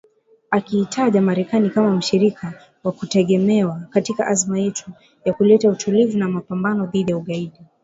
Akiitaja 0.51 1.21
Marekani 1.21 1.69
kama 1.69 1.91
mshirika 1.95 2.53
wa 2.83 2.91
kutegemewa 2.91 3.81
katika 3.89 4.27
azma 4.27 4.59
yetu 4.59 4.91
ya 5.25 5.33
kuleta 5.33 5.69
utulivu 5.69 6.17
na 6.17 6.27
mapambano 6.29 6.85
dhidi 6.85 7.11
ya 7.11 7.17
ugaidi. 7.17 7.59